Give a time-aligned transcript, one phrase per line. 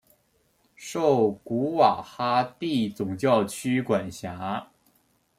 [0.75, 4.71] 受古瓦哈蒂总教区管辖。